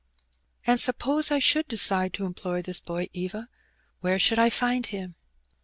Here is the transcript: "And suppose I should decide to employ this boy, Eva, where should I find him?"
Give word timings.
"And 0.65 0.79
suppose 0.79 1.29
I 1.29 1.37
should 1.37 1.67
decide 1.67 2.11
to 2.13 2.25
employ 2.25 2.63
this 2.63 2.79
boy, 2.79 3.07
Eva, 3.13 3.49
where 3.99 4.17
should 4.17 4.39
I 4.39 4.49
find 4.49 4.87
him?" 4.87 5.13